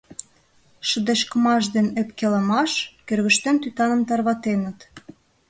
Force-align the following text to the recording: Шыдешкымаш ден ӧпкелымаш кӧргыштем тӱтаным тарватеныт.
Шыдешкымаш 0.87 1.63
ден 1.75 1.87
ӧпкелымаш 2.01 2.71
кӧргыштем 3.07 3.55
тӱтаным 3.63 4.01
тарватеныт. 4.09 4.77